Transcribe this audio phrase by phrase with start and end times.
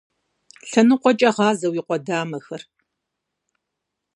[0.69, 2.61] Лъэныкъуэкӏэ гъазэ уи къудамэхэр!